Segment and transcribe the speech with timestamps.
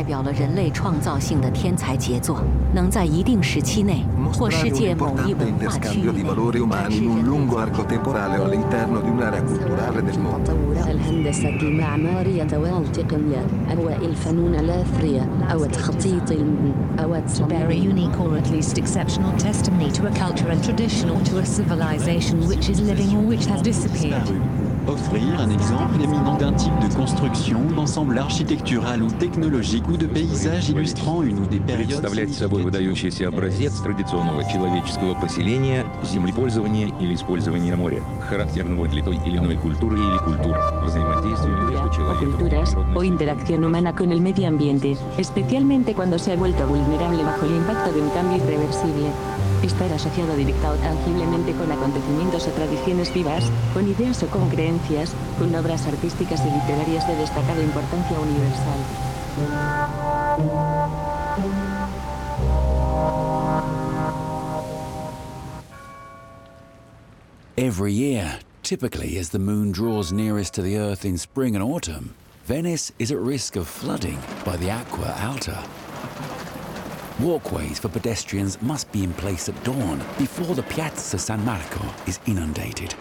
[0.00, 2.42] 代表了人类创造性的天才杰作，
[2.74, 4.02] 能在一定时期内
[4.32, 7.28] 或世界某一文化区域内展示人类
[10.10, 10.58] 创造的。
[17.46, 22.46] Very unique or at least exceptional testimony to a culture and tradition or to a civilization
[22.48, 24.59] which is living or which has disappeared.
[24.99, 30.69] Offrir un exemple éminent d'un type de construction, d'ensemble architectural ou technologique ou de paysage
[30.69, 32.65] illustrant une ou des périodes представлять собой significatives.
[32.65, 39.97] выдающийся образец традиционного человеческого поселения, землепользования или использования моря, характерного для той или иной культуры
[39.97, 43.07] или культур, взаимодействия между o человеком и culturas o природой.
[43.07, 47.91] interacción humana con el medio ambiente, especialmente cuando se ha vuelto vulnerable bajo el impacto
[47.91, 49.09] de un cambio irreversible.
[49.62, 55.12] Estar asociado directa o tangiblemente con acontecimientos o tradiciones vivas, con ideas o con creencias,
[55.38, 58.80] con obras artísticas y literarias de destacada importancia universal.
[67.56, 72.14] Every year, typically as the moon draws nearest to the Earth in spring and autumn,
[72.46, 75.62] Venice is at risk of flooding by the Aqua Alta.
[77.20, 82.18] Walkways for pedestrians must be in place at dawn before the Piazza San Marco is
[82.26, 82.94] inundated.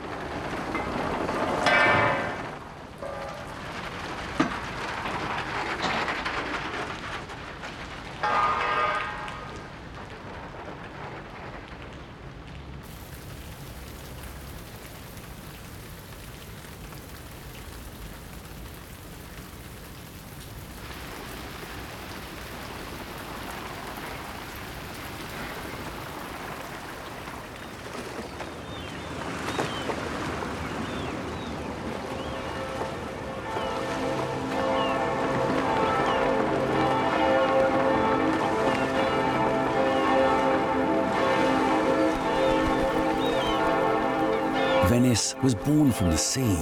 [45.41, 46.57] Was born from the sea.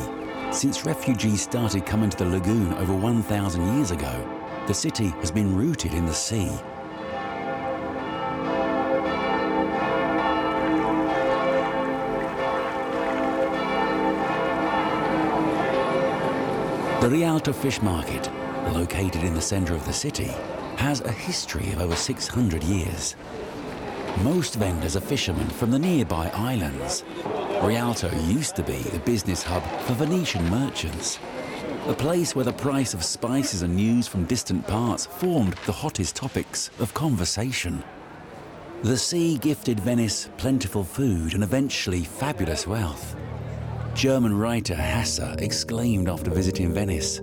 [0.51, 4.27] Since refugees started coming to the lagoon over 1,000 years ago,
[4.67, 6.49] the city has been rooted in the sea.
[17.01, 18.29] The Rialto Fish Market,
[18.73, 20.31] located in the center of the city,
[20.77, 23.15] has a history of over 600 years.
[24.23, 27.03] Most vendors are fishermen from the nearby islands.
[27.61, 31.19] Rialto used to be the business hub for Venetian merchants,
[31.87, 36.15] a place where the price of spices and news from distant parts formed the hottest
[36.15, 37.83] topics of conversation.
[38.83, 43.15] The sea gifted Venice plentiful food and eventually fabulous wealth.
[43.95, 47.21] German writer Hesse exclaimed after visiting Venice,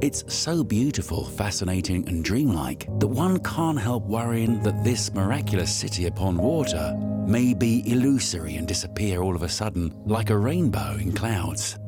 [0.00, 6.06] It's so beautiful, fascinating, and dreamlike that one can't help worrying that this miraculous city
[6.06, 6.96] upon water
[7.28, 11.78] may be illusory and disappear all of a sudden like a rainbow in clouds.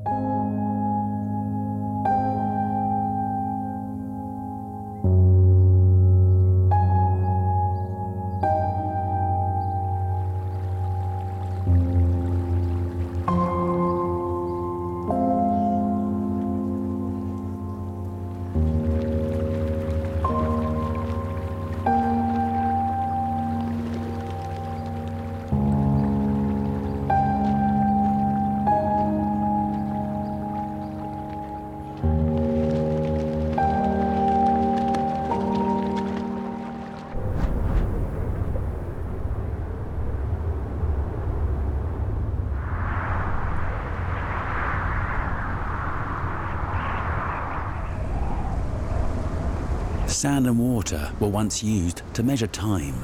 [50.81, 52.95] Water were once used to measure time.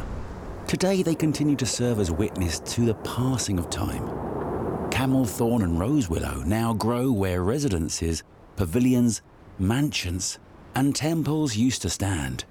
[0.66, 4.88] Today they continue to serve as witness to the passing of time.
[4.90, 8.22] Camel thorn and rose willow now grow where residences,
[8.56, 9.20] pavilions,
[9.58, 10.38] mansions,
[10.74, 12.46] and temples used to stand.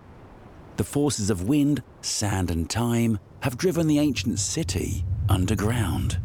[0.77, 6.19] The forces of wind, sand, and time have driven the ancient city underground.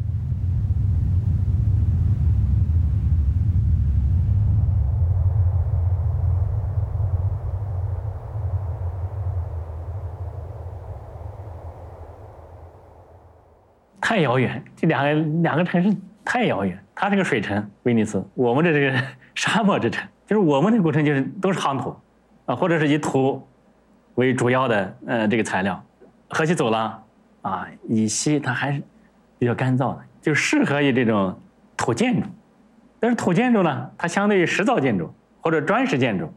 [14.11, 16.77] 太遥远，这两个两个城市太遥远。
[16.93, 19.01] 它这个水城威尼斯，我们的这个
[19.35, 21.95] 沙漠之城，就是我们的古城就是都是夯土，
[22.45, 23.41] 啊，或者是以土
[24.15, 25.81] 为主要的呃这个材料。
[26.27, 27.01] 河西走廊
[27.41, 28.81] 啊，以西它还是
[29.39, 31.33] 比较干燥的，就适合于这种
[31.77, 32.27] 土建筑。
[32.99, 35.09] 但是土建筑呢，它相对于石造建筑
[35.39, 36.29] 或者砖石建筑，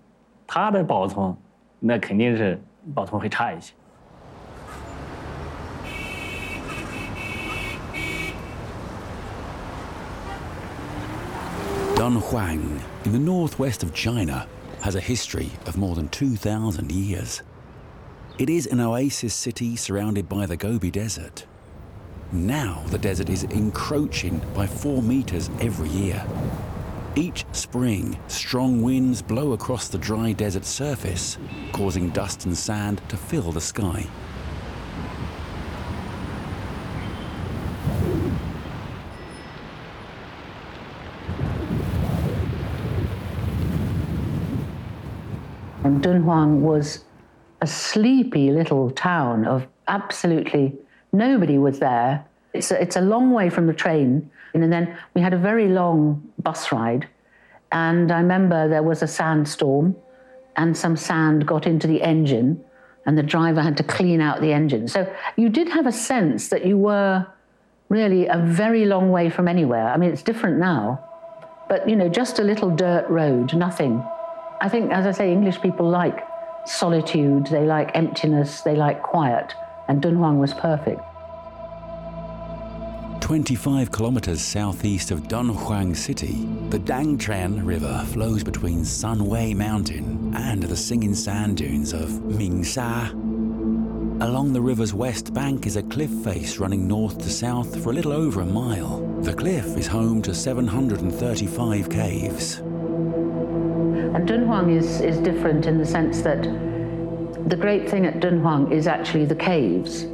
[0.46, 1.34] 它的保存
[1.80, 2.56] 那肯定是
[2.94, 3.74] 保存会差一些。
[12.04, 14.46] Dunhuang, in the northwest of China,
[14.82, 17.40] has a history of more than 2,000 years.
[18.38, 21.46] It is an oasis city surrounded by the Gobi Desert.
[22.30, 26.22] Now the desert is encroaching by four meters every year.
[27.16, 31.38] Each spring, strong winds blow across the dry desert surface,
[31.72, 34.06] causing dust and sand to fill the sky.
[45.84, 47.04] And Dunhuang was
[47.60, 50.74] a sleepy little town of absolutely
[51.12, 52.24] nobody was there.
[52.54, 54.30] It's a, it's a long way from the train.
[54.54, 57.06] And then we had a very long bus ride.
[57.70, 59.94] And I remember there was a sandstorm
[60.56, 62.64] and some sand got into the engine
[63.04, 64.88] and the driver had to clean out the engine.
[64.88, 67.26] So you did have a sense that you were
[67.90, 69.88] really a very long way from anywhere.
[69.88, 71.04] I mean, it's different now,
[71.68, 74.02] but you know, just a little dirt road, nothing.
[74.60, 76.26] I think, as I say, English people like
[76.66, 79.54] solitude, they like emptiness, they like quiet,
[79.88, 81.00] and Dunhuang was perfect.
[83.20, 90.76] 25 kilometers southeast of Dunhuang City, the Daquan River flows between Sanwei Mountain and the
[90.76, 93.10] singing sand dunes of Mingsha.
[94.22, 97.94] Along the river's west bank is a cliff face running north to south for a
[97.94, 99.00] little over a mile.
[99.22, 102.60] The cliff is home to 735 caves.
[104.14, 106.42] And Dunhuang is, is different in the sense that
[107.48, 110.06] the great thing at Dunhuang is actually the caves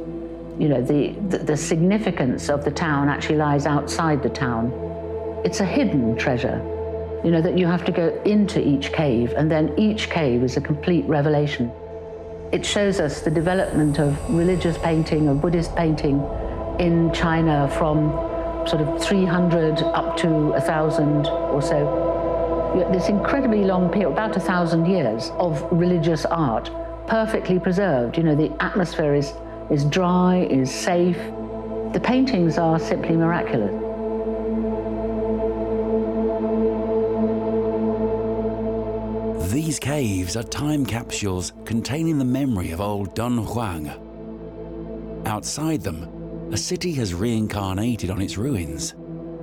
[0.61, 4.71] you know, the, the, the significance of the town actually lies outside the town.
[5.43, 6.61] It's a hidden treasure,
[7.23, 10.57] you know, that you have to go into each cave, and then each cave is
[10.57, 11.71] a complete revelation.
[12.51, 16.21] It shows us the development of religious painting, of Buddhist painting
[16.79, 18.11] in China from
[18.67, 22.10] sort of 300 up to 1,000 or so.
[22.73, 26.71] This incredibly long period, about a thousand years of religious art,
[27.07, 28.17] perfectly preserved.
[28.17, 29.33] You know, the atmosphere is
[29.69, 31.17] is dry, is safe.
[31.93, 33.71] The paintings are simply miraculous.
[39.51, 43.89] These caves are time capsules containing the memory of old Dunhuang.
[45.25, 46.07] Outside them,
[46.51, 48.95] a city has reincarnated on its ruins,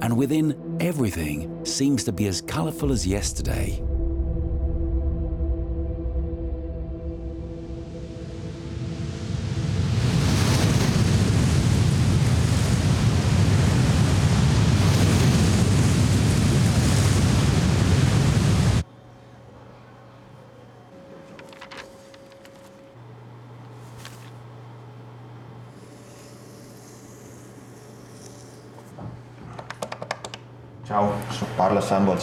[0.03, 3.83] and within, everything seems to be as colourful as yesterday.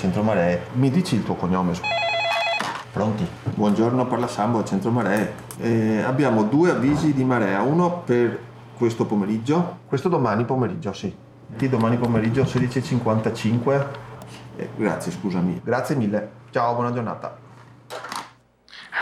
[0.05, 0.67] Centro Maree.
[0.73, 1.73] Mi dici il tuo cognome?
[2.91, 3.27] Pronti?
[3.55, 5.33] Buongiorno, parla Sambo Centro Maree.
[5.57, 8.39] Eh, abbiamo due avvisi di marea, uno per
[8.77, 11.11] questo pomeriggio, questo domani pomeriggio, sì.
[11.47, 13.87] Domani pomeriggio 16.55.
[14.57, 15.61] Eh, grazie, scusami.
[15.63, 16.29] Grazie mille.
[16.51, 17.35] Ciao, buona giornata.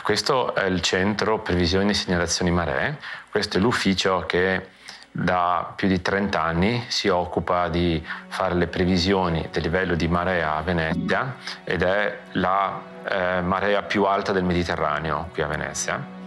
[0.04, 2.98] Questo è il centro previsioni e segnalazioni maree,
[3.30, 4.68] questo è l'ufficio che
[5.16, 10.56] da più di 30 anni si occupa di fare le previsioni del livello di marea
[10.56, 16.22] a Venezia ed è la eh, marea più alta del Mediterraneo qui a Venezia.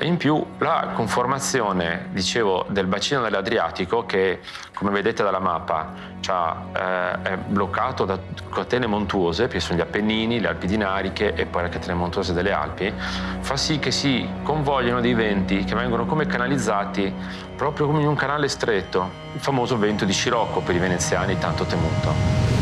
[0.00, 4.40] In più la conformazione, dicevo, del bacino dell'Adriatico che,
[4.74, 5.92] come vedete dalla mappa,
[6.26, 8.18] eh, è bloccato da
[8.52, 12.52] catene montuose, perché sono gli Appennini, le Alpi Dinariche e poi le catene montuose delle
[12.52, 12.92] Alpi,
[13.40, 17.12] fa sì che si convogliano dei venti che vengono come canalizzati
[17.56, 21.64] proprio come in un canale stretto, il famoso vento di Scirocco per i veneziani tanto
[21.64, 22.53] temuto.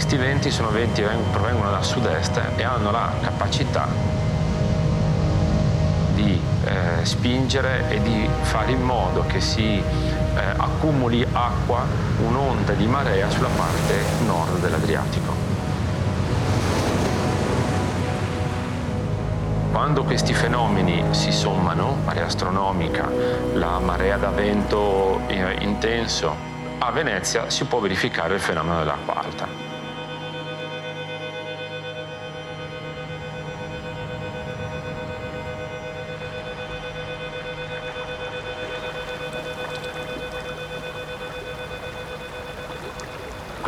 [0.00, 3.86] Questi venti sono venti che provengono dal sud-est e hanno la capacità
[6.14, 9.84] di eh, spingere e di fare in modo che si eh,
[10.56, 11.84] accumuli acqua,
[12.26, 15.34] un'onda di marea sulla parte nord dell'Adriatico.
[19.70, 23.06] Quando questi fenomeni si sommano, marea astronomica,
[23.52, 26.34] la marea da vento eh, intenso,
[26.78, 29.69] a Venezia si può verificare il fenomeno dell'acqua alta.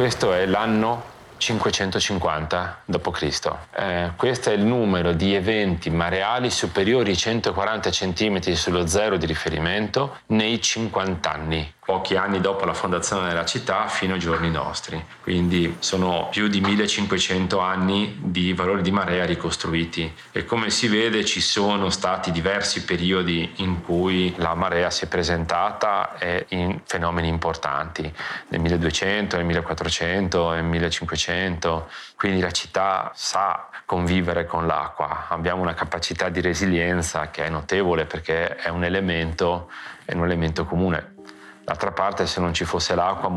[0.03, 1.01] Questo è l'anno
[1.37, 3.51] 550 d.C.
[3.77, 9.27] Eh, questo è il numero di eventi mareali superiori ai 140 cm sullo zero di
[9.27, 15.05] riferimento nei 50 anni pochi anni dopo la fondazione della città fino ai giorni nostri.
[15.21, 21.25] Quindi sono più di 1500 anni di valori di marea ricostruiti e come si vede
[21.25, 26.17] ci sono stati diversi periodi in cui la marea si è presentata
[26.49, 28.03] in fenomeni importanti,
[28.49, 35.75] nel 1200, nel 1400, nel 1500, quindi la città sa convivere con l'acqua, abbiamo una
[35.75, 39.69] capacità di resilienza che è notevole perché è un elemento,
[40.05, 41.12] è un elemento comune.
[41.65, 43.31] D'altra parte, se non ci fosse l'acqua,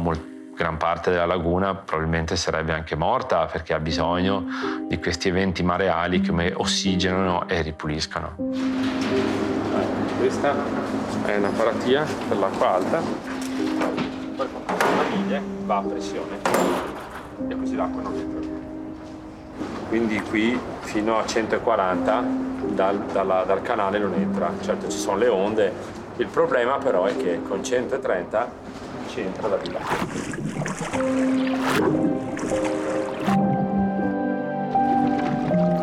[0.55, 4.46] gran parte della laguna probabilmente sarebbe anche morta perché ha bisogno
[4.88, 8.36] di questi eventi mareali che ossigenano e ripuliscono.
[10.17, 10.55] Questa
[11.25, 16.39] è una paratia per l'acqua alta, poi con la maniglia va a pressione
[17.48, 18.53] e così l'acqua non entra.
[19.89, 22.24] Quindi qui fino a 140
[22.70, 25.74] dal, dalla, dal canale non entra, certo ci sono le onde,
[26.18, 28.52] il problema però è che con 130
[29.08, 29.80] ci entra da di là.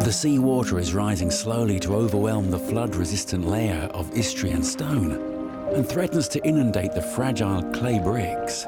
[0.02, 5.18] The seawater is rising slowly to overwhelm the flood-resistant layer of Istrian stone
[5.74, 8.66] and threatens to inundate the fragile clay bricks.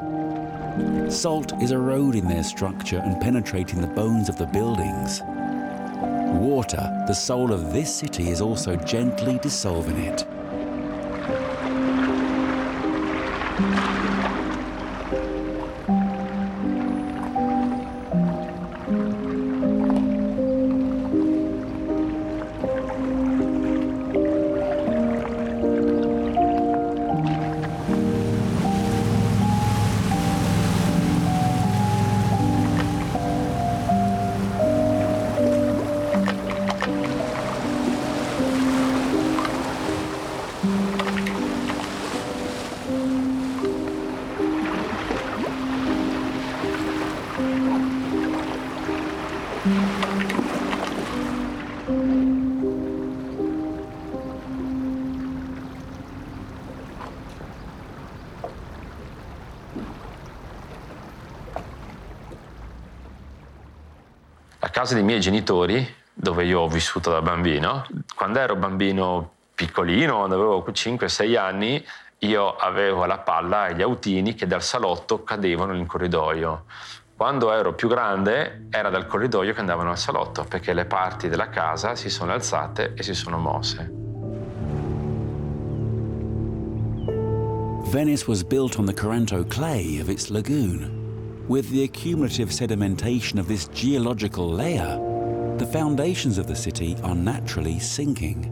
[1.09, 5.23] Salt is eroding their structure and penetrating the bones of the buildings.
[6.41, 10.25] Water, the soul of this city, is also gently dissolving it.
[64.85, 70.35] Casa dei miei genitori, dove io ho vissuto da bambino, quando ero bambino piccolino, quando
[70.35, 71.83] avevo 5-6 anni,
[72.19, 76.65] io avevo la palla e gli autini che dal salotto cadevano in corridoio.
[77.17, 81.49] Quando ero più grande era dal corridoio che andavano al salotto perché le parti della
[81.49, 83.91] casa si sono alzate e si sono mosse.
[87.91, 91.04] Venice was built on the Coranto clay of its lagoon.
[91.49, 94.99] With the accumulative sedimentation of this geological layer,
[95.59, 98.51] the foundations of the city are naturally sinking.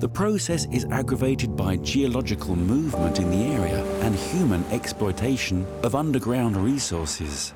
[0.00, 6.58] The process is aggravated by geological movement in the area and human exploitation of underground
[6.58, 7.54] resources.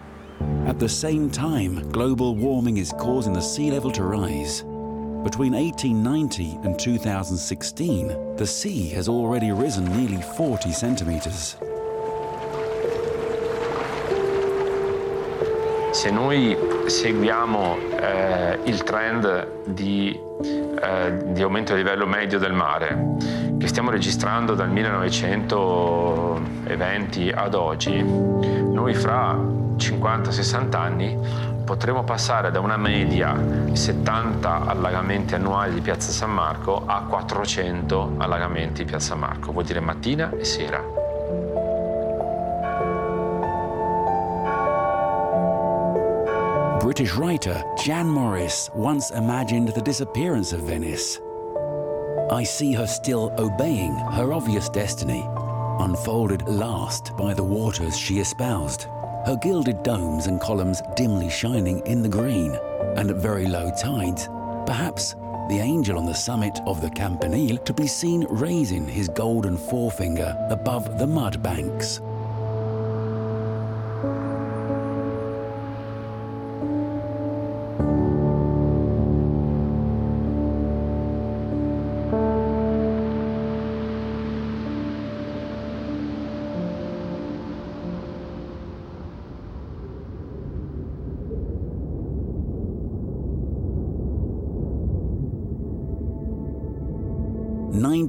[0.65, 4.63] At the same time, global warming is causing the sea level to rise.
[5.23, 11.57] Between 1890 and 2016, the sea has already risen nearly 40 centimetres.
[15.93, 23.17] Se noi seguiamo eh, il trend di, eh, di, aumento del livello medio del mare
[23.59, 31.19] che stiamo registrando dal 1920 ad oggi, noi fra 50-60 anni
[31.63, 38.15] potremo passare da una media di 70 allagamenti annuali di Piazza San Marco a 400
[38.17, 41.02] allagamenti di Piazza San Marco, vuol dire mattina e sera.
[46.83, 51.21] British writer Jan Morris once imagined the disappearance of Venice.
[52.29, 55.25] I see her still obeying her obvious destiny,
[55.79, 58.89] unfolded last by the waters she espoused,
[59.27, 62.59] her gilded domes and columns dimly shining in the green,
[62.97, 64.27] and at very low tides,
[64.67, 65.15] perhaps
[65.49, 70.37] the angel on the summit of the Campanile to be seen raising his golden forefinger
[70.51, 72.01] above the mud banks.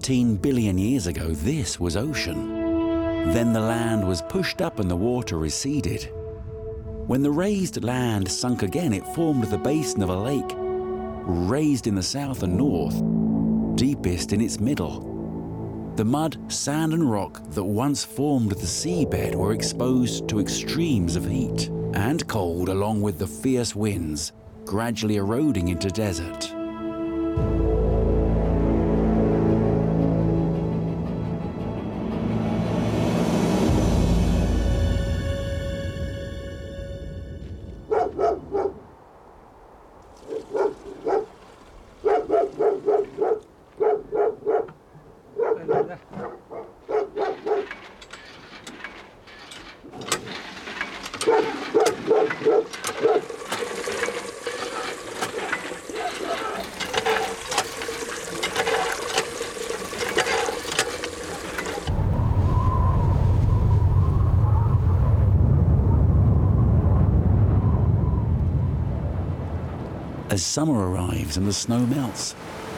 [0.04, 3.32] 19 billion years ago, this was ocean.
[3.32, 6.12] Then the land was pushed up and the water receded.
[7.08, 11.96] When the raised land sunk again, it formed the basin of a lake, raised in
[11.96, 13.02] the south and north,
[13.78, 15.94] deepest in its middle.
[15.96, 21.30] The mud, sand, and rock that once formed the seabed were exposed to extremes of
[21.30, 24.34] heat and cold, along with the fierce winds,
[24.66, 26.53] gradually eroding into desert.
[71.38, 72.36] And the snow melts,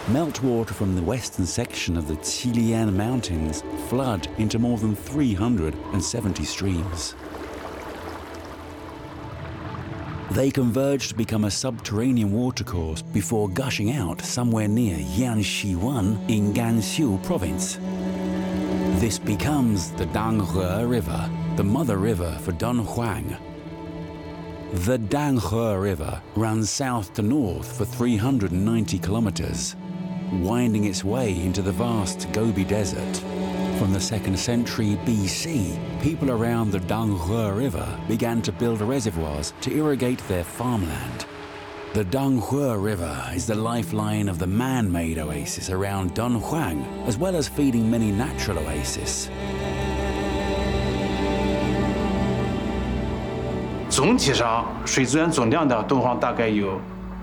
[0.08, 7.16] meltwater from the western section of the Qilian Mountains flood into more than 370 streams.
[10.32, 17.24] They converge to become a subterranean watercourse before gushing out somewhere near Yanshiwan in Gansu
[17.24, 17.80] province.
[19.00, 23.38] This becomes the Danghe River, the mother river for Dunhuang,
[24.84, 29.74] the Danghe River runs south to north for 390 kilometers,
[30.34, 33.16] winding its way into the vast Gobi Desert.
[33.80, 39.74] From the 2nd century BC, people around the Danghe River began to build reservoirs to
[39.74, 41.26] irrigate their farmland.
[41.94, 47.48] The Danghe River is the lifeline of the man-made oasis around Dunhuang, as well as
[47.48, 49.30] feeding many natural oases.
[53.96, 56.82] 总体上，水资源总量的敦煌大概有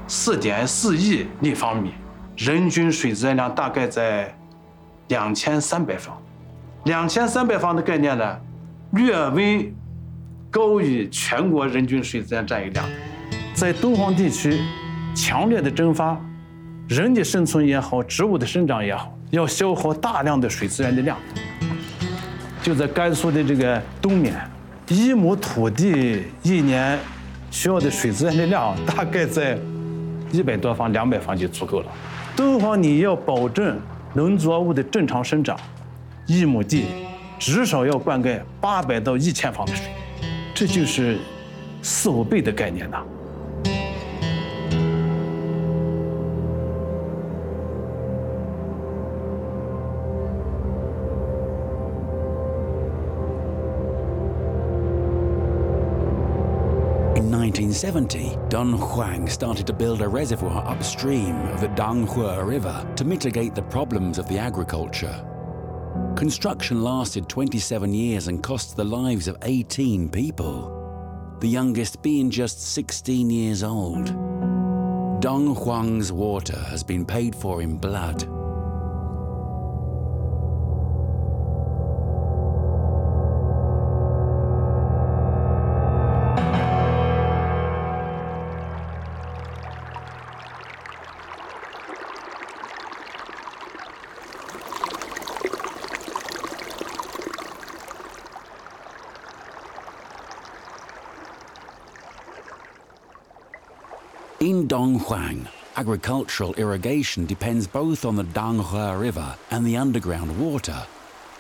[0.08, 1.90] 四点四亿立方米，
[2.34, 4.34] 人均水资源量大概在
[5.08, 6.16] 两千三百方。
[6.84, 8.38] 两千三百方的概念呢，
[8.92, 9.70] 略微
[10.50, 12.82] 高于全国人均水资源占有量。
[13.52, 14.58] 在敦煌地区，
[15.14, 16.18] 强烈的蒸发，
[16.88, 21.18] 人的生存也好，植物的生长也好，要消耗大量的水资源的量。
[22.62, 24.34] 就在甘肃的这个东面。
[24.92, 26.98] 一亩土地一年
[27.50, 29.58] 需要的水资源的量大概在
[30.30, 31.86] 一百多方、两百方就足够了。
[32.36, 33.80] 敦煌你要保证
[34.12, 35.58] 农作物的正常生长，
[36.26, 36.84] 一亩地
[37.38, 39.86] 至少要灌溉八百到一千方的水，
[40.54, 41.18] 这就是
[41.80, 43.02] 四五倍的概念呐。
[57.62, 64.18] 1970, Dunhuang started to build a reservoir upstream of the Danghe River to mitigate the problems
[64.18, 65.24] of the agriculture.
[66.16, 72.60] Construction lasted 27 years and cost the lives of 18 people, the youngest being just
[72.60, 74.06] 16 years old.
[75.22, 78.26] Dunhuang's water has been paid for in blood.
[105.02, 105.46] Dunhuang.
[105.76, 110.86] Agricultural irrigation depends both on the Danghe River and the underground water.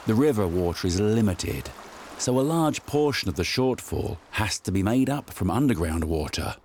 [0.06, 1.70] The river water is limited,
[2.18, 6.56] so a large portion of the shortfall has to be made up from underground water.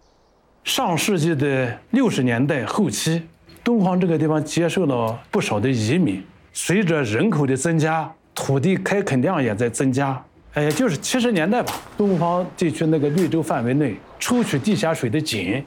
[0.63, 3.21] 上世纪的六十年代后期，
[3.63, 6.23] 东黄这个地方接受了不少的移民。
[6.53, 10.21] 随着人口的增加，土地开垦量也在增加。
[10.53, 15.63] 哎，也就是七十年代吧，东方地区那个绿洲范围内抽取地下水的井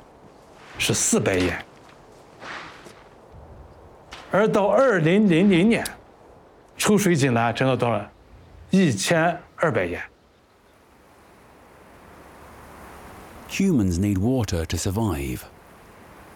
[13.60, 15.44] humans need water to survive.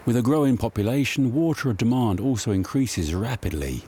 [0.05, 3.83] With a growing population, water demand also increases rapidly.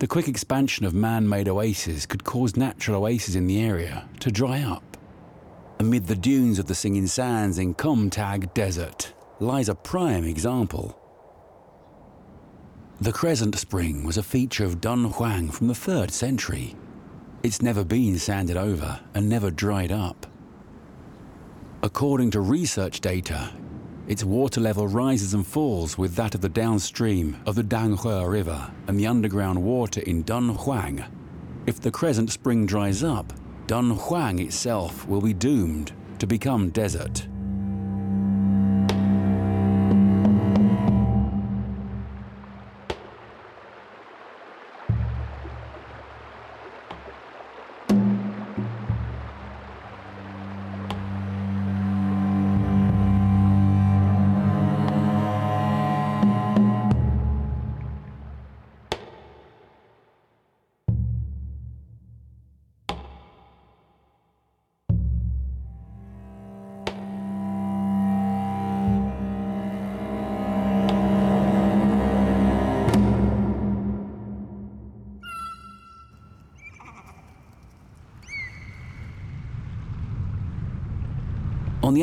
[0.00, 4.32] The quick expansion of man made oases could cause natural oases in the area to
[4.32, 4.96] dry up
[5.78, 10.98] amid the dunes of the Singing Sands in Kumtag Desert lies a prime example.
[13.00, 16.76] The crescent spring was a feature of Dunhuang from the 3rd century.
[17.42, 20.26] It's never been sanded over and never dried up.
[21.82, 23.52] According to research data,
[24.06, 28.72] its water level rises and falls with that of the downstream of the Danghe River
[28.86, 31.04] and the underground water in Dunhuang.
[31.66, 33.32] If the crescent spring dries up,
[33.66, 37.26] Dunhuang itself will be doomed to become desert.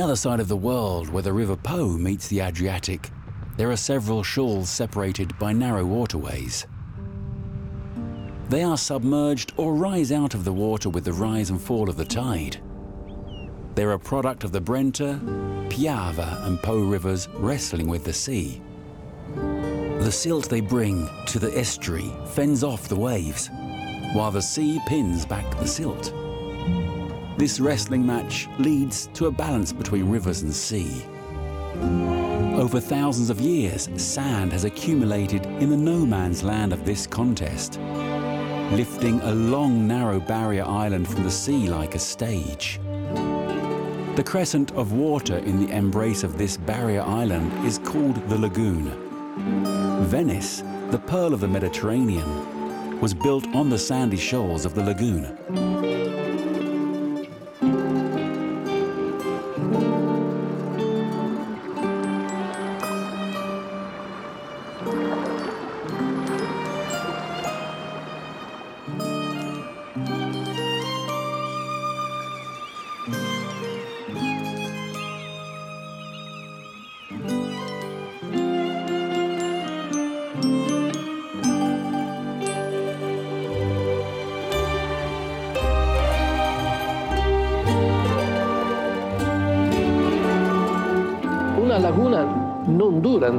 [0.01, 3.11] The other side of the world, where the River Po meets the Adriatic,
[3.55, 6.65] there are several shoals separated by narrow waterways.
[8.49, 11.97] They are submerged or rise out of the water with the rise and fall of
[11.97, 12.57] the tide.
[13.75, 15.19] They're a product of the Brenta,
[15.69, 18.59] Piave, and Po rivers wrestling with the sea.
[19.35, 23.51] The silt they bring to the estuary fends off the waves,
[24.13, 26.11] while the sea pins back the silt.
[27.41, 31.03] This wrestling match leads to a balance between rivers and sea.
[32.53, 37.79] Over thousands of years, sand has accumulated in the no man's land of this contest,
[38.73, 42.79] lifting a long, narrow barrier island from the sea like a stage.
[44.15, 48.91] The crescent of water in the embrace of this barrier island is called the lagoon.
[50.05, 55.70] Venice, the pearl of the Mediterranean, was built on the sandy shoals of the lagoon.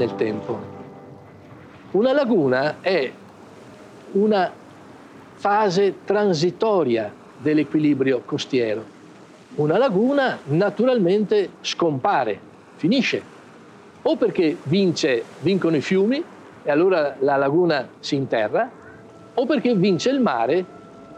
[0.02, 0.58] Nel tempo.
[1.92, 3.10] Una laguna è
[4.12, 4.52] una
[5.34, 9.00] fase transitoria dell'equilibrio costiero.
[9.56, 12.38] Una laguna naturalmente scompare,
[12.76, 13.22] finisce,
[14.02, 16.22] o perché vince, vincono i fiumi
[16.64, 18.68] e allora la laguna si interra,
[19.34, 20.64] o perché vince il mare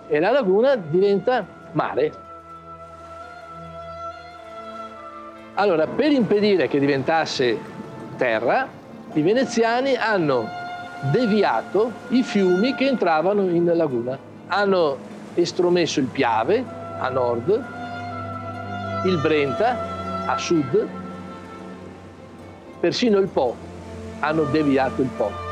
[0.09, 2.23] e la laguna diventa mare.
[5.55, 7.73] Allora, per impedire che diventasse
[8.15, 8.69] terra,
[9.13, 10.49] i veneziani hanno
[11.11, 14.19] deviato i fiumi che entravano in laguna.
[14.49, 14.97] Hanno
[15.35, 16.65] estromesso il Piave
[16.99, 17.65] a nord,
[19.05, 19.77] il Brenta
[20.27, 20.89] a sud,
[22.81, 23.55] persino il Po.
[24.21, 25.45] Hanno deviato il Po.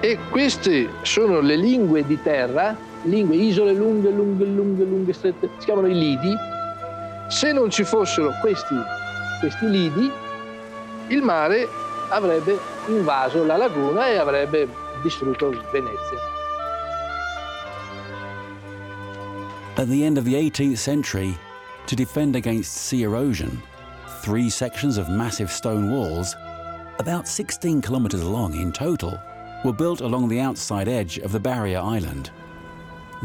[0.00, 5.64] E queste sono le lingue di terra, lingue, isole lunghe, lunghe, lunghe, lunghe, strette, si
[5.64, 6.36] chiamano i lidi.
[7.28, 8.74] Se non ci fossero questi,
[9.40, 10.10] questi lidi,
[11.08, 11.68] il mare
[12.10, 14.68] avrebbe invaso la laguna e avrebbe
[15.02, 16.32] distrutto Venezia.
[19.76, 21.36] At the end of the 18th century,
[21.86, 23.60] to defend against sea erosion,
[24.22, 26.34] three sections of massive stone walls,
[26.98, 29.18] about 16 kilometres long in total,
[29.64, 32.30] were built along the outside edge of the barrier island.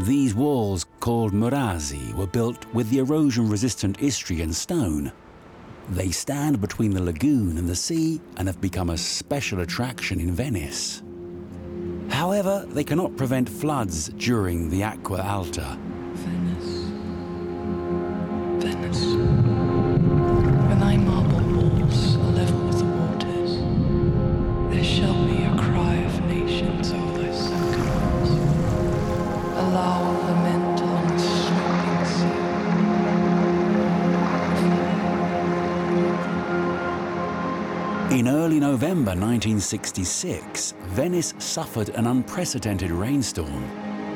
[0.04, 5.12] These walls, called murazzi, were built with the erosion-resistant Istrian stone.
[5.90, 10.32] They stand between the lagoon and the sea and have become a special attraction in
[10.32, 11.04] Venice.
[12.10, 15.78] However, they cannot prevent floods during the Acqua Alta.
[16.14, 16.86] Venice.
[18.64, 19.59] Venice.
[38.50, 43.64] Early November 1966, Venice suffered an unprecedented rainstorm.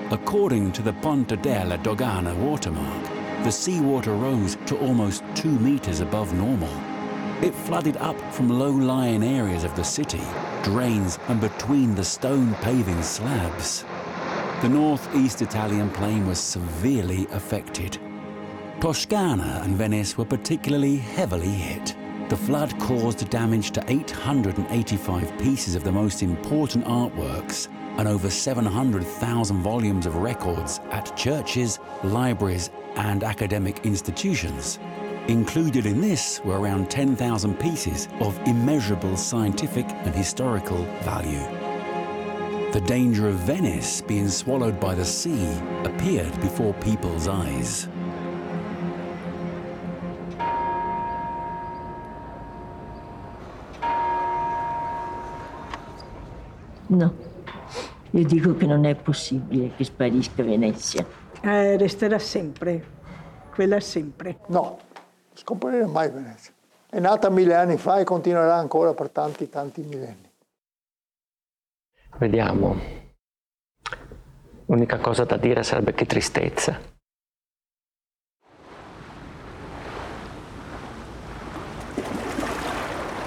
[0.10, 3.04] According to the Ponte della Dogana watermark,
[3.44, 6.74] the seawater rose to almost two meters above normal.
[7.44, 10.24] It flooded up from low-lying areas of the city,
[10.64, 13.86] drains and between the stone paving slabs.
[14.64, 18.00] the northeast Italian plain was severely affected.
[18.80, 21.96] Toscana and Venice were particularly heavily hit.
[22.30, 29.62] The flood caused damage to 885 pieces of the most important artworks and over 700,000
[29.62, 34.80] volumes of records at churches, libraries, and academic institutions.
[35.28, 41.44] Included in this were around 10,000 pieces of immeasurable scientific and historical value.
[42.72, 47.88] The danger of Venice being swallowed by the sea appeared before people's eyes.
[56.94, 57.12] No,
[58.12, 61.04] io dico che non è possibile che sparisca Venezia.
[61.42, 62.86] Eh, resterà sempre,
[63.52, 64.38] quella sempre.
[64.48, 64.78] No,
[65.34, 66.54] scomparire mai Venezia.
[66.88, 70.32] È nata mille anni fa e continuerà ancora per tanti, tanti millenni.
[72.20, 72.76] Vediamo.
[74.68, 76.80] L'unica cosa da dire sarebbe che tristezza.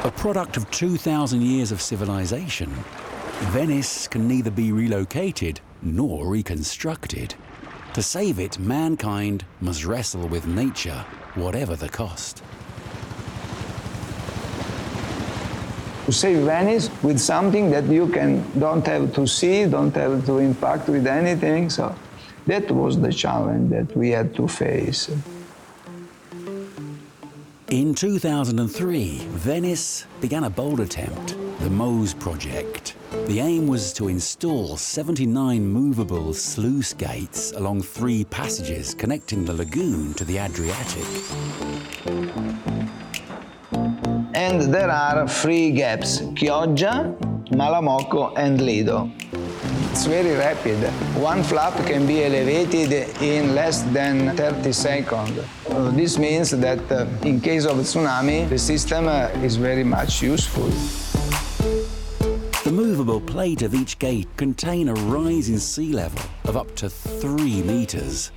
[0.03, 2.73] A product of 2,000 years of civilization,
[3.53, 7.35] Venice can neither be relocated nor reconstructed.
[7.94, 12.42] To save it, mankind must wrestle with nature, whatever the cost.
[16.07, 20.38] to save Venice with something that you can don't have to see, don't have to
[20.38, 21.68] impact with anything.
[21.68, 21.92] So
[22.46, 25.11] that was the challenge that we had to face.
[27.68, 32.95] In 2003, Venice began a bold attempt, the MOSE project.
[33.27, 40.14] The aim was to install 79 movable sluice gates along three passages connecting the lagoon
[40.14, 41.07] to the Adriatic.
[44.35, 47.16] And there are three gaps, Chioggia,
[47.51, 49.11] Malamocco and Lido.
[49.90, 50.77] It's very rapid.
[51.19, 52.92] One flap can be elevated
[53.23, 55.38] in less than 30 seconds.
[55.71, 60.23] Uh, this means that uh, in case of tsunami, the system uh, is very much
[60.23, 60.71] useful.
[62.67, 66.91] The movable plate of each gate contain a rise in sea level of up to
[66.91, 68.33] three meters.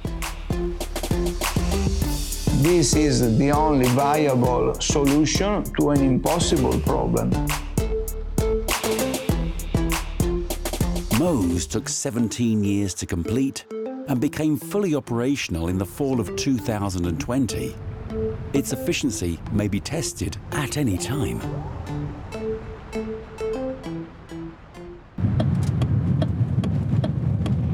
[2.61, 7.31] This is the only viable solution to an impossible problem.
[11.17, 13.65] MOSE took 17 years to complete
[14.09, 17.75] and became fully operational in the fall of 2020.
[18.53, 21.41] Its efficiency may be tested at any time.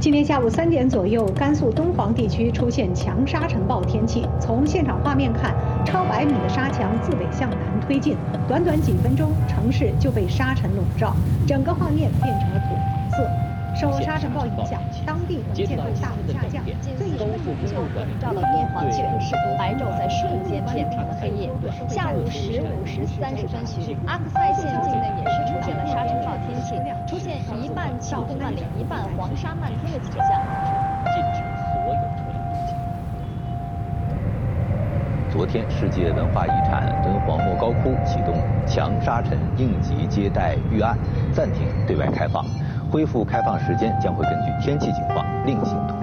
[0.06, 4.24] 今天下午三点左右，甘肃敦煌地区出现强沙尘暴天气。
[4.39, 8.15] 从现场画面看，超百米的沙墙自北向南推进，
[8.48, 11.15] 短短几分钟，城市就被沙尘笼罩，
[11.48, 13.28] 整个画面变成了土黄色。
[13.76, 16.63] 受沙尘暴影响，当地能见度大幅下降，
[16.96, 21.50] 最严重的就笼罩了敦煌全市，白昼在瞬间变成了黑夜。
[21.89, 26.15] 下午十五时三十分许，阿克塞县境内也是出现了沙尘
[27.25, 30.29] 现一半晴空万里、一半黄沙漫天的景象。
[31.11, 31.41] 禁止
[31.73, 32.77] 所有车辆通行。
[35.31, 38.35] 昨天，世界文化遗产敦煌莫高窟启动
[38.67, 40.95] 强沙尘应急接待预案，
[41.33, 42.45] 暂停对外开放。
[42.91, 45.94] 恢复开放时间将会根据天气情况另行通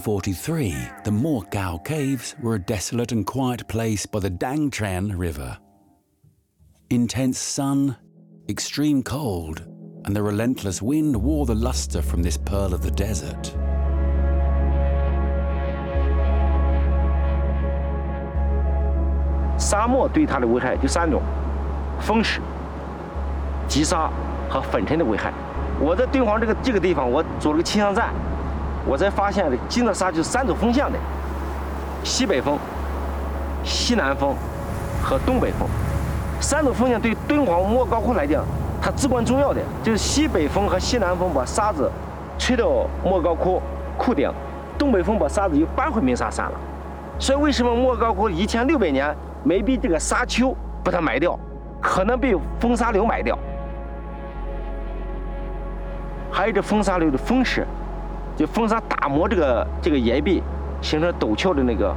[0.00, 0.30] 通知。
[0.30, 5.58] In 1943, the Mogao Caves were a desolate and quiet place by the Daquan River.
[6.88, 7.96] Intense sun,
[8.48, 9.66] extreme cold,
[10.04, 13.54] and the relentless wind wore the luster from this pearl of the desert.
[28.90, 30.98] 我，才发现的经的沙就是三种风向的：
[32.02, 32.58] 西北风、
[33.62, 34.34] 西南风
[35.00, 35.68] 和东北风。
[36.40, 38.44] 三种风向对敦煌莫高窟来讲，
[38.82, 41.88] 它至关重要的就是西北风和西南风把沙子
[42.36, 43.62] 吹到莫高窟
[43.96, 44.28] 窟顶，
[44.76, 46.58] 东北风把沙子又搬回鸣沙山了。
[47.16, 51.38] 所以为什么莫高窟一千六百年没被这个沙丘把它埋掉，
[51.80, 53.38] 可能被风沙流埋掉？
[56.32, 57.64] 还有这风沙流的风蚀，
[58.40, 60.42] 就风沙打磨这个这个岩壁，
[60.80, 61.94] 形成陡峭的那个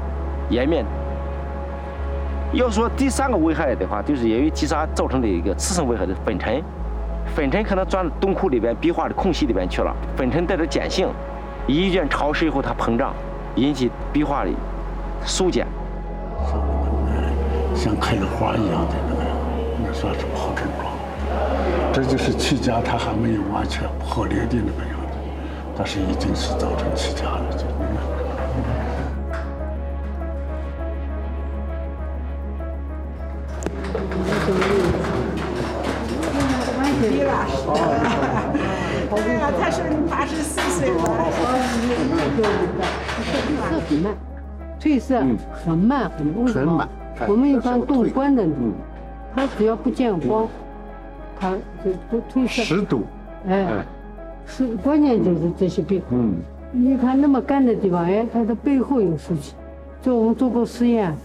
[0.49, 0.85] 岩面。
[2.51, 6.61] 要说第三个危害的话，就是由于积沙造成的一个次生危害的粉尘。
[7.33, 11.07] 粉尘可能钻到洞窟里边壁画的空隙里边去了，粉尘带着碱性，
[11.65, 13.13] 一卷潮湿以后它膨胀，
[13.55, 14.51] 引起壁画的
[15.23, 15.65] 缩减。
[17.73, 19.21] 像开了花一样的那个，
[19.81, 20.91] 那算是好症状。
[21.93, 24.92] 这就是气痂，它还没有完全破裂的那个，
[25.75, 27.51] 但是已经是造成气痂了。
[27.57, 28.03] 就那个。
[37.01, 37.45] 低了，
[39.09, 40.95] 对呀，他说你八十四岁了。
[43.77, 44.15] 色很慢，
[44.79, 45.19] 褪色
[45.65, 46.87] 很慢，很不很慢。
[47.27, 48.45] 我们一般动观的，
[49.35, 50.47] 它只要不见光，
[51.37, 51.51] 它
[51.83, 52.63] 就都褪色。
[52.63, 53.03] 湿度，
[53.49, 53.67] 哎，
[54.45, 56.01] 是关键就是这些病。
[56.11, 56.35] 嗯，
[56.71, 59.53] 你看那么干的地方，哎，它的背后有湿气。
[60.01, 61.15] 就我们做过实验，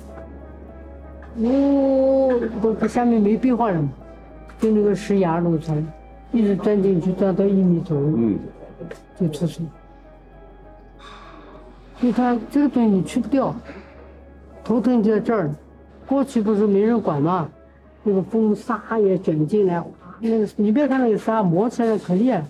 [1.37, 3.89] 哦，不它下面没壁画了嘛，
[4.61, 5.83] 就那个石牙露出来，
[6.31, 8.39] 一直钻进去，钻到一米左右，嗯，
[9.19, 9.65] 就出水。
[12.01, 13.53] 你看这个东西你去不掉，
[14.63, 15.51] 头疼就在这儿。
[16.07, 17.49] 过去不是没人管吗？
[18.05, 19.83] 那个风沙也卷进来，
[20.21, 22.45] 那个你别看那个沙磨起来可厉害。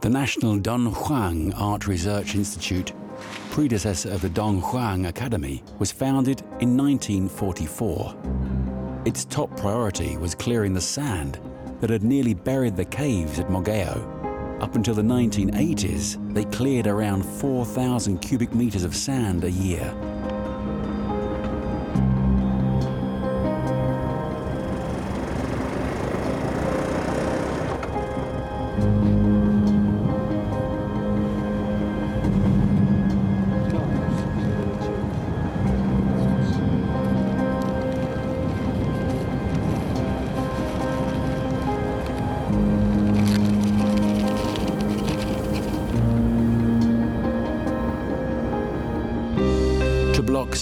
[0.00, 2.92] The National Dunhuang Art Research Institute,
[3.50, 9.02] predecessor of the Dunhuang Academy, was founded in 1944.
[9.04, 11.38] Its top priority was clearing the sand
[11.82, 14.62] that had nearly buried the caves at Mogao.
[14.62, 20.11] Up until the 1980s, they cleared around 4,000 cubic meters of sand a year.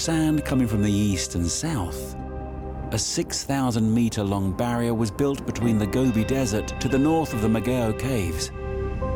[0.00, 2.16] Sand coming from the east and south,
[2.90, 7.42] a 6,000 meter long barrier was built between the Gobi Desert to the north of
[7.42, 8.48] the Mogao Caves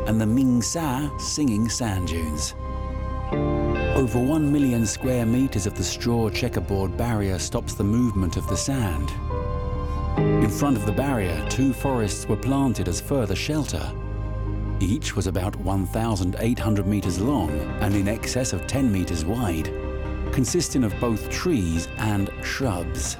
[0.07, 2.53] and the Mingsha Singing Sand Dunes.
[3.97, 8.55] Over 1 million square meters of the straw checkerboard barrier stops the movement of the
[8.55, 9.09] sand.
[10.19, 13.91] In front of the barrier, two forests were planted as further shelter.
[14.79, 17.49] Each was about 1,800 meters long
[17.81, 19.84] and in excess of 10 meters wide,
[20.35, 23.15] consisting of both trees and shrubs.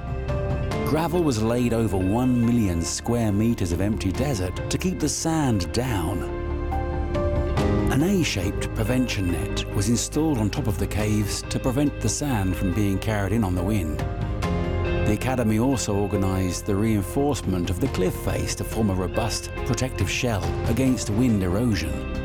[0.84, 5.72] Gravel was laid over 1 million square meters of empty desert to keep the sand
[5.72, 6.22] down.
[7.90, 12.54] An A-shaped prevention net was installed on top of the caves to prevent the sand
[12.54, 13.98] from being carried in on the wind.
[15.06, 20.10] The Academy also organised the reinforcement of the cliff face to form a robust protective
[20.10, 22.15] shell against wind erosion.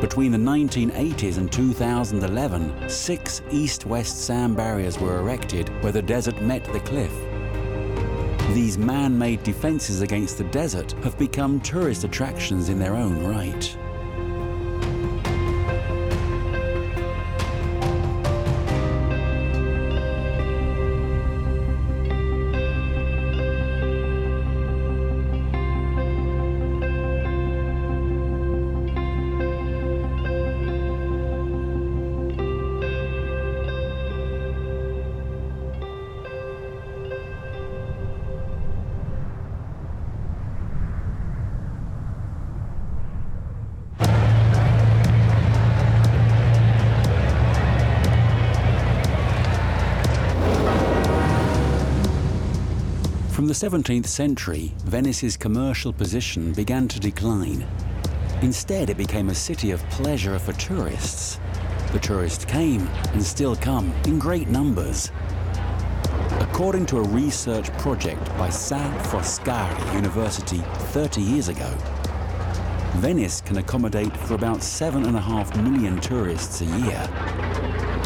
[0.00, 6.64] Between the 1980s and 2011, six east-west sand barriers were erected where the desert met
[6.72, 7.12] the cliff.
[8.54, 13.76] These man-made defences against the desert have become tourist attractions in their own right.
[53.48, 57.66] From the 17th century, Venice's commercial position began to decline.
[58.42, 61.40] Instead, it became a city of pleasure for tourists.
[61.92, 65.10] The tourists came and still come in great numbers.
[66.40, 70.58] According to a research project by Ca' Foscari University
[70.92, 71.74] 30 years ago,
[72.96, 77.97] Venice can accommodate for about 7.5 million tourists a year.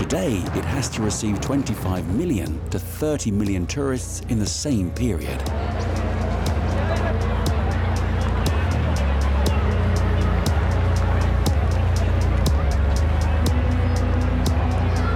[0.00, 5.38] Today, it has to receive 25 million to 30 million tourists in the same period.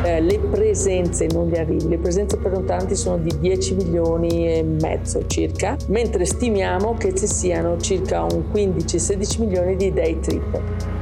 [0.05, 1.89] Eh, le presenze, non gli arrivi.
[1.89, 7.78] Le presenze prenotanti sono di 10 milioni e mezzo circa, mentre stimiamo che ci siano
[7.80, 10.93] circa un 15-16 milioni di day trip.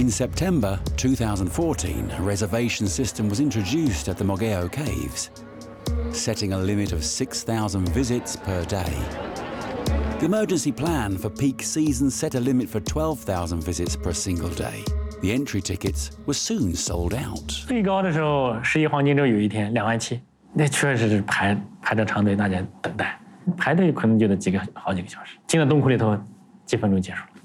[0.00, 5.30] In September 2014, a reservation system was introduced at the Mogao Caves,
[6.10, 8.94] setting a limit of 6,000 visits per day.
[10.18, 14.82] The emergency plan for peak season set a limit for 12,000 visits per single day.
[15.20, 17.66] The entry tickets were soon sold out.
[17.68, 20.18] 最高的时候，十一黄金周有一天两万七，
[20.54, 23.20] 那确实是排排着长队，大家等待，
[23.54, 26.18] 排队可能就得几个好几个小时，进到洞窟里头，
[26.64, 27.39] 几分钟结束了。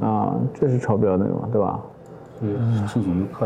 [0.00, 1.80] 啊，这是超标那个嘛，对吧？
[2.40, 2.88] 嗯，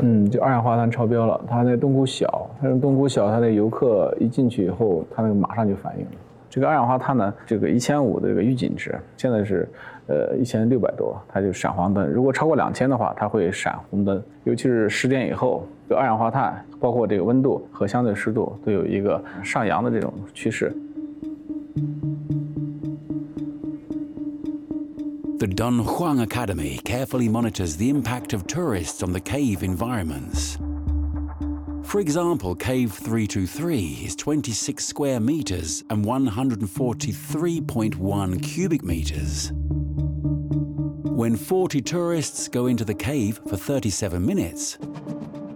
[0.03, 1.41] 嗯，就二氧化碳超标了。
[1.49, 6.11] 它那洞窟小，它那洞窟小，它那游客一进去以后，它那个马上就反应了。
[6.51, 9.67] 这个二氧化碳呢，这个一千五的这个预警值，现在是
[10.09, 12.07] 呃一千六百多，它就闪黄灯。
[12.07, 14.23] 如果超过两千的话，它会闪红灯。
[14.45, 20.71] 尤其是十点以后，这二氧化碳包括这个温度和相对湿度都有一个上扬的这种趋势。
[25.43, 30.57] The Dunhuang Academy carefully monitors the impact of tourists on the cave environments.
[31.83, 39.51] For example, Cave 323 is 26 square meters and 143.1 cubic meters.
[41.11, 44.79] When 40 tourists go into the cave for 37 minutes,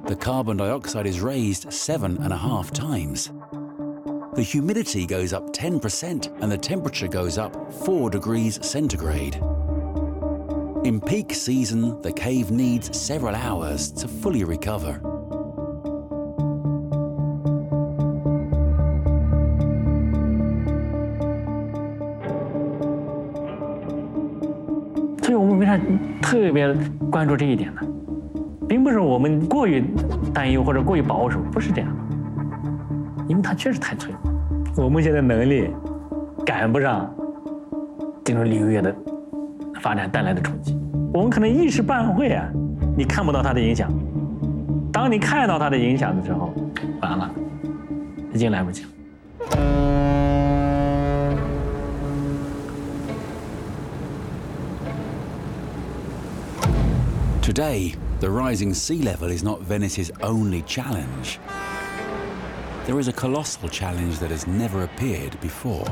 [0.08, 3.30] the carbon dioxide is raised seven and a half times.
[4.34, 9.40] The humidity goes up 10% and the temperature goes up 4 degrees centigrade.
[10.85, 14.99] In peak season, the cave needs several hours to fully recover.
[25.21, 25.79] So 所以我们为啥
[26.21, 26.75] 特别
[27.09, 27.81] 关注这一点呢？
[28.67, 29.81] 并不是我们过于
[30.33, 34.13] 担忧或者过于保守，不是这样的，因为它确实太脆
[34.75, 35.69] 弱，我们现在能力
[36.45, 37.09] 赶不上
[38.25, 38.93] 这种旅游业的
[39.79, 40.74] 发展带来的冲击。
[41.15, 42.49] 我们可能一时半会啊，
[42.95, 43.91] 你看不到它的影响。
[44.91, 46.53] 当你看到它的影响的时候，
[47.01, 47.29] 完了，
[48.33, 48.89] 已经来不及了。
[57.41, 61.39] Today, the rising sea level is not Venice's only challenge.
[62.85, 65.85] There is a colossal challenge that has never appeared before.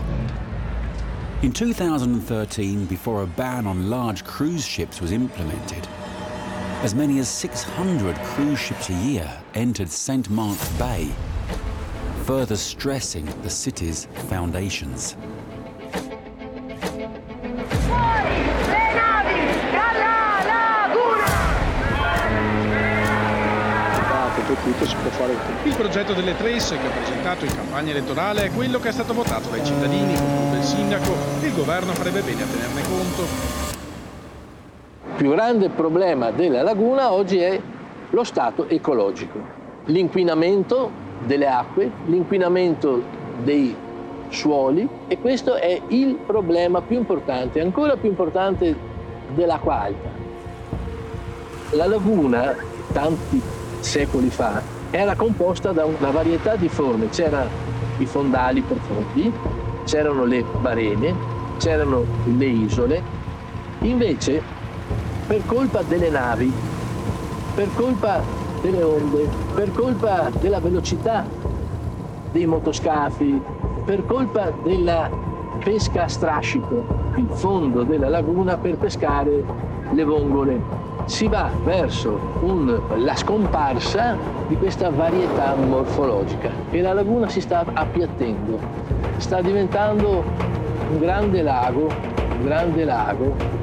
[1.44, 5.86] In 2013, before a ban on large cruise ships was implemented,
[6.80, 10.30] as many as 600 cruise ships a year entered St.
[10.30, 11.10] Mark's Bay,
[12.24, 15.16] further stressing the city's foundations.
[24.74, 28.50] Tutto si può fare Il progetto delle Trace che ho presentato in campagna elettorale è
[28.50, 31.12] quello che è stato votato dai cittadini, conclude il sindaco,
[31.42, 33.22] il governo farebbe bene a tenerne conto.
[35.06, 37.60] Il più grande problema della laguna oggi è
[38.10, 39.38] lo stato ecologico,
[39.86, 40.90] l'inquinamento
[41.24, 43.02] delle acque, l'inquinamento
[43.42, 43.74] dei
[44.28, 48.76] suoli e questo è il problema più importante, ancora più importante
[49.34, 50.22] dell'acqua alta.
[51.70, 52.54] La laguna,
[52.92, 53.42] tanti
[53.84, 57.10] secoli fa, era composta da una varietà di forme.
[57.10, 57.50] C'erano
[57.98, 59.32] i fondali profondi,
[59.84, 61.14] c'erano le barene,
[61.58, 63.02] c'erano le isole.
[63.80, 64.42] Invece,
[65.26, 66.52] per colpa delle navi,
[67.54, 68.22] per colpa
[68.62, 71.26] delle onde, per colpa della velocità
[72.32, 73.40] dei motoscafi,
[73.84, 75.10] per colpa della
[75.62, 76.84] pesca a strascico,
[77.16, 79.44] il fondo della laguna per pescare
[79.92, 84.16] le vongole si va verso un, la scomparsa
[84.48, 88.58] di questa varietà morfologica e la laguna si sta appiattendo,
[89.18, 90.22] sta diventando
[90.90, 91.90] un grande lago,
[92.38, 93.62] un grande lago.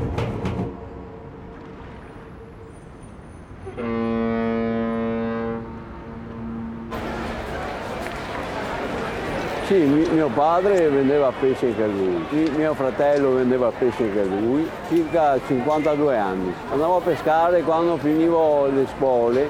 [9.71, 16.17] Sì, mio padre vendeva pesce anche lui, mio fratello vendeva pesce anche lui, circa 52
[16.17, 16.53] anni.
[16.71, 19.47] Andavo a pescare quando finivo le scuole,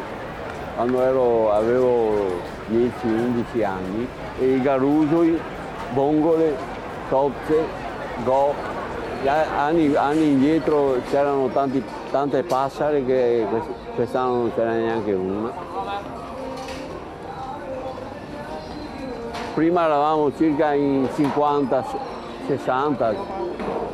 [0.76, 4.08] quando ero, avevo 10-11 anni,
[4.38, 5.42] e i garusoli,
[5.96, 6.56] vongole,
[7.10, 7.66] tozze,
[8.24, 8.54] go.
[9.26, 13.44] Anni, anni indietro c'erano tanti, tante passere che
[13.96, 15.52] quest'anno non c'era neanche una.
[19.54, 21.86] prima eravamo circa in 50,
[22.48, 23.16] 60,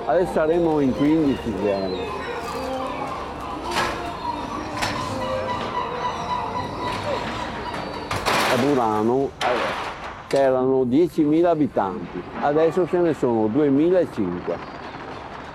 [0.06, 1.90] adesso saremo in 15 giorni.
[1.90, 2.26] Diciamo.
[8.54, 9.46] Ad Urano eh,
[10.28, 14.76] c'erano 10.000 abitanti, adesso ce ne sono 2.500.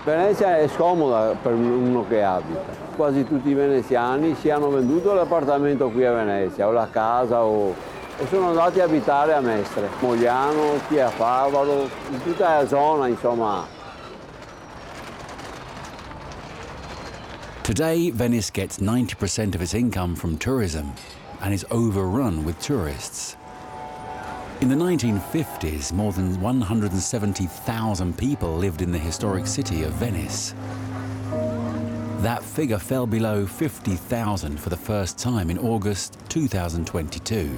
[0.03, 2.81] Venezia è scomoda per uno che abita.
[2.95, 7.73] Quasi tutti i veneziani si hanno venduto l'appartamento qui a Venezia, o la casa o
[8.17, 13.65] e sono andati a abitare a Mestre, Mogliano, Favaro, in tutta la zona, insomma.
[17.63, 20.93] Today, Venice gets 90% of its income from tourism
[21.41, 23.37] and is overrun with tourists.
[24.61, 30.53] In the 1950s, more than 170,000 people lived in the historic city of Venice.
[32.21, 37.57] That figure fell below 50,000 for the first time in August 2022.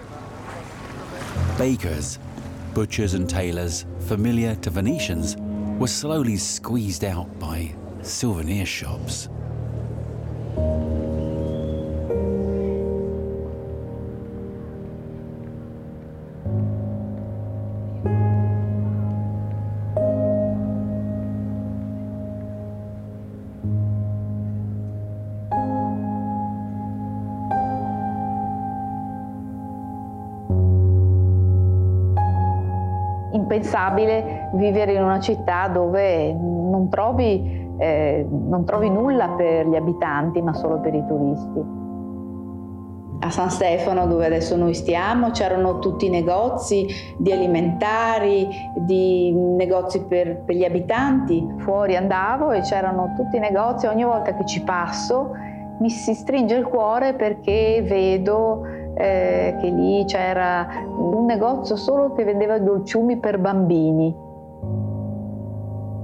[1.57, 2.19] Bakers,
[2.73, 5.37] butchers, and tailors, familiar to Venetians,
[5.79, 9.29] were slowly squeezed out by souvenir shops.
[33.75, 40.41] Impensabile vivere in una città dove non trovi, eh, non trovi nulla per gli abitanti
[40.41, 41.83] ma solo per i turisti.
[43.17, 46.85] A San Stefano, dove adesso noi stiamo, c'erano tutti i negozi
[47.17, 51.43] di alimentari, di negozi per, per, gli abitanti.
[51.59, 53.87] Fuori andavo e c'erano tutti i negozi.
[53.87, 55.31] Ogni volta che ci passo
[55.79, 58.61] mi si stringe il cuore perché vedo
[58.95, 64.15] eh, che lì c'era un negozio solo che vendeva dolciumi per bambini.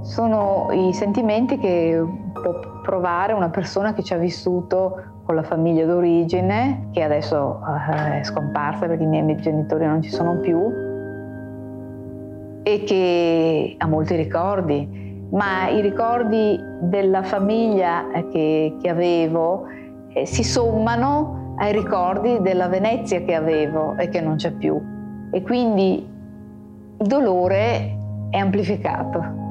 [0.01, 5.85] Sono i sentimenti che può provare una persona che ci ha vissuto con la famiglia
[5.85, 10.59] d'origine, che adesso eh, è scomparsa perché i miei genitori non ci sono più,
[12.63, 19.65] e che ha molti ricordi, ma i ricordi della famiglia che, che avevo
[20.13, 24.81] eh, si sommano ai ricordi della Venezia che avevo e che non c'è più.
[25.31, 26.03] E quindi
[26.99, 27.97] il dolore
[28.31, 29.50] è amplificato.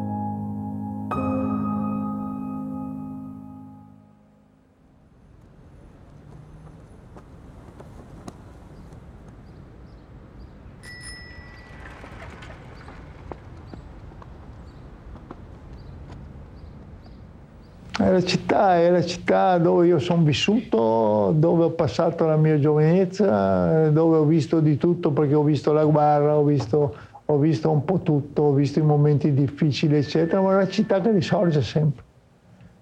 [18.08, 23.90] La città, è la città dove io sono vissuto, dove ho passato la mia giovinezza,
[23.90, 26.94] dove ho visto di tutto perché ho visto la guerra, ho visto,
[27.24, 31.00] ho visto un po' tutto, ho visto i momenti difficili, eccetera, ma è una città
[31.00, 32.02] che risorge sempre,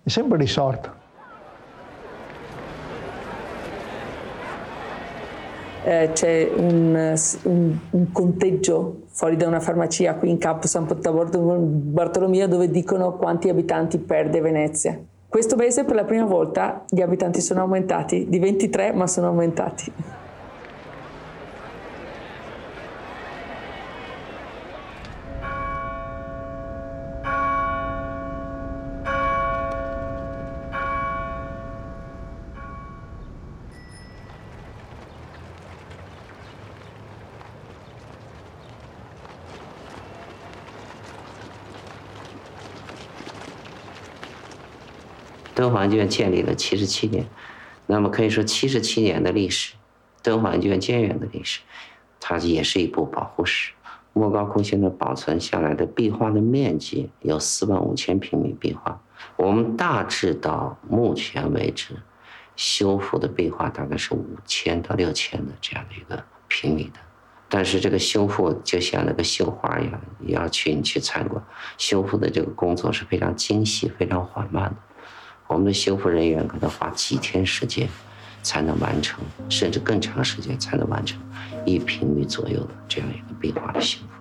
[0.03, 0.98] è sempre risorta.
[5.85, 12.49] Eh, c'è un, un, un, conteggio fuori da una farmacia qui in campo San Bartolomeo
[12.49, 14.99] dove dicono quanti abitanti perde Venezia.
[15.29, 19.93] Questo mese per la prima volta gli abitanti sono aumentati, di 23 ma sono aumentati.
[45.59, 47.27] 敦煌剧院建立了七十七年，
[47.87, 49.75] 那么可以说七十七年的历史，
[50.23, 51.63] 敦煌剧院建院的历史，
[52.21, 53.73] 它也是一部保护史。
[54.13, 59.03] 莫高窟现在保存下来的壁画的面积有四万五千平米壁画，
[59.35, 61.97] 我们大致到目前为止
[62.55, 67.01] 修复的壁画大概是五千到六千的这样的一个平米的，
[67.49, 71.45] 但是这个修复就像那个绣花一样，也要去你去参观，
[71.77, 74.77] 修复的这个工作是非常精细、非常缓慢的。
[75.49, 77.89] 我们的修复人员可能花几天时间
[78.43, 79.19] 才能完成，
[79.49, 81.19] 甚至更长时间才能完成
[81.65, 84.18] 一平米左右的这样一个壁画的修复。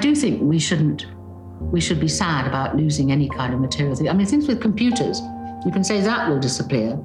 [0.00, 1.06] Do think we shouldn't,
[1.60, 4.08] we should be sad about losing any kind of material thing.
[4.08, 5.20] I mean, things with computers,
[5.64, 6.96] you can say that will disappear,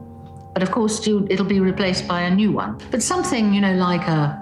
[0.54, 2.80] but of course you, it'll be replaced by a new one.
[2.90, 4.42] But something, you know, like a,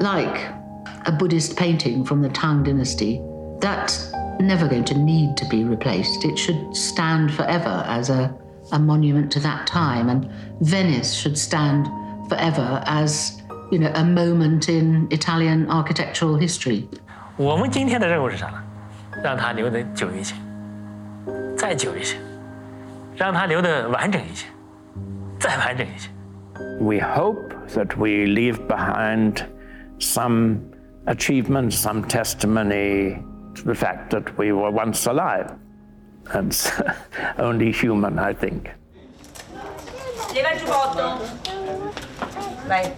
[0.00, 0.52] like
[1.06, 3.20] a Buddhist painting from the Tang dynasty,
[3.58, 6.24] that's never going to need to be replaced.
[6.24, 8.34] It should stand forever as a,
[8.72, 10.30] a monument to that time, and
[10.60, 11.88] Venice should stand
[12.28, 13.42] forever as,
[13.72, 16.88] you know, a moment in Italian architectural history.
[17.40, 18.62] 我们今天的任务是啥呢？
[19.24, 20.34] 让它留得久一些，
[21.56, 22.18] 再久一些，
[23.16, 24.46] 让它留得完整一些，
[25.38, 26.10] 再完整一些。
[26.78, 29.46] We hope that we leave behind
[29.98, 30.58] some
[31.06, 33.22] achievement, some testimony
[33.54, 35.46] to the fact that we were once alive.
[36.30, 36.70] That's
[37.38, 38.68] only human, I think.
[40.34, 41.20] Leva il giubbotto.
[42.68, 42.92] Vai,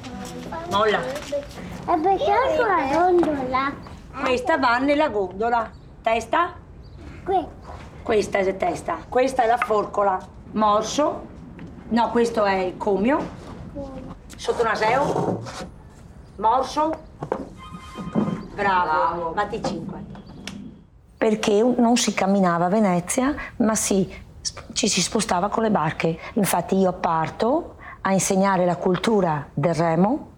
[0.68, 0.99] molla.
[0.99, 3.90] E perché ho la gondola?
[4.20, 5.70] Questa va nella gondola.
[6.02, 6.52] Testa?
[7.24, 7.46] Qui.
[8.02, 8.98] Questa è testa.
[9.08, 10.18] Questa è la forcola.
[10.52, 11.26] Morso.
[11.88, 13.18] No, questo è il comio.
[14.36, 15.42] Sotto naseo.
[16.36, 17.10] Morso.
[18.54, 19.30] Bravo.
[19.30, 20.00] Batti 5.
[21.16, 24.12] perché non si camminava a Venezia, ma si,
[24.72, 26.18] ci si spostava con le barche.
[26.34, 30.32] Infatti io parto a insegnare la cultura del remo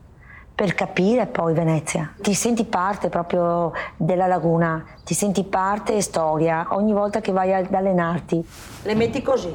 [0.55, 2.15] per capire poi Venezia.
[2.21, 7.53] Ti senti parte proprio della laguna, ti senti parte e storia ogni volta che vai
[7.53, 8.47] ad allenarti.
[8.83, 9.55] Le metti così.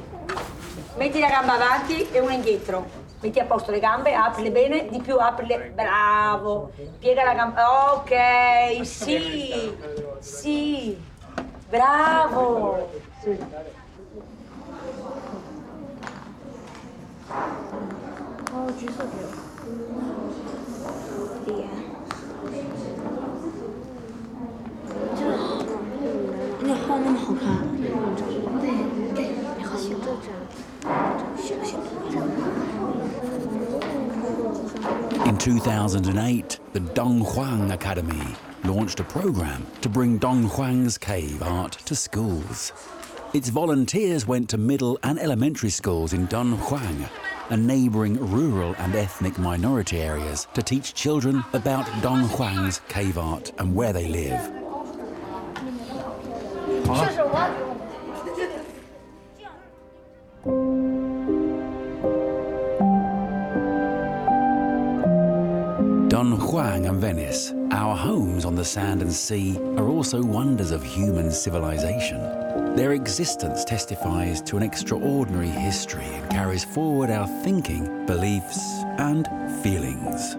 [0.97, 2.85] Metti la gamba avanti e una indietro.
[3.21, 5.71] Metti a posto le gambe, aprile bene, di più aprile.
[5.73, 6.71] Bravo.
[6.99, 7.93] Piega la gamba.
[7.93, 9.75] Ok, sì.
[10.19, 10.97] Sì.
[11.69, 12.87] Bravo.
[18.51, 19.38] Oh, 橘
[35.25, 42.73] In 2008, the Dunhuang Academy launched a program to bring Dunhuang's cave art to schools.
[43.33, 47.09] Its volunteers went to middle and elementary schools in Donghuang
[47.49, 53.75] and neighbouring rural and ethnic minority areas to teach children about Dunhuang's cave art and
[53.75, 54.59] where they live.
[66.09, 71.31] Don and Venice, our homes on the sand and sea, are also wonders of human
[71.31, 72.48] civilization.
[72.79, 78.57] Their existence testifies to an extraordinary history and carries forward our thinking, beliefs,
[78.97, 79.27] and
[79.61, 80.37] feelings.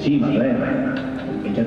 [0.00, 1.62] Sì, ma beh, è già